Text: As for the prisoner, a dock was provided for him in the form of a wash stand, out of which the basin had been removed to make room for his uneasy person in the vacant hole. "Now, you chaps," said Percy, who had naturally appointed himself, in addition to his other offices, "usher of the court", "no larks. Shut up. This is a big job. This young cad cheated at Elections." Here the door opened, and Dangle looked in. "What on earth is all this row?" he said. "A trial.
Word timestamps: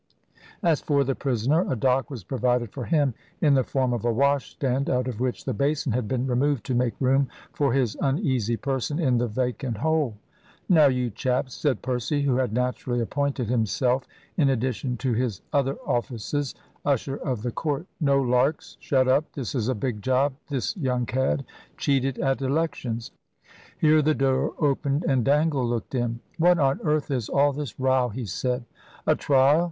As 0.63 0.81
for 0.81 1.03
the 1.03 1.13
prisoner, 1.13 1.71
a 1.71 1.75
dock 1.75 2.09
was 2.09 2.23
provided 2.23 2.71
for 2.71 2.85
him 2.85 3.13
in 3.39 3.53
the 3.53 3.63
form 3.63 3.93
of 3.93 4.03
a 4.03 4.11
wash 4.11 4.49
stand, 4.49 4.89
out 4.89 5.07
of 5.07 5.19
which 5.19 5.45
the 5.45 5.53
basin 5.53 5.91
had 5.91 6.07
been 6.07 6.25
removed 6.25 6.65
to 6.65 6.73
make 6.73 6.99
room 6.99 7.27
for 7.53 7.71
his 7.71 7.95
uneasy 8.01 8.57
person 8.57 8.97
in 8.97 9.19
the 9.19 9.27
vacant 9.27 9.77
hole. 9.77 10.15
"Now, 10.67 10.87
you 10.87 11.11
chaps," 11.11 11.53
said 11.53 11.83
Percy, 11.83 12.23
who 12.23 12.37
had 12.37 12.51
naturally 12.51 12.99
appointed 12.99 13.47
himself, 13.47 14.07
in 14.37 14.49
addition 14.49 14.97
to 14.97 15.13
his 15.13 15.43
other 15.53 15.75
offices, 15.85 16.55
"usher 16.83 17.17
of 17.17 17.43
the 17.43 17.51
court", 17.51 17.85
"no 17.99 18.19
larks. 18.19 18.77
Shut 18.79 19.07
up. 19.07 19.31
This 19.33 19.53
is 19.53 19.67
a 19.67 19.75
big 19.75 20.01
job. 20.01 20.33
This 20.49 20.75
young 20.77 21.05
cad 21.05 21.45
cheated 21.77 22.17
at 22.17 22.41
Elections." 22.41 23.11
Here 23.77 24.01
the 24.01 24.15
door 24.15 24.53
opened, 24.57 25.03
and 25.07 25.23
Dangle 25.23 25.63
looked 25.63 25.93
in. 25.93 26.21
"What 26.39 26.57
on 26.57 26.79
earth 26.83 27.11
is 27.11 27.29
all 27.29 27.53
this 27.53 27.79
row?" 27.79 28.09
he 28.09 28.25
said. 28.25 28.65
"A 29.05 29.15
trial. 29.15 29.59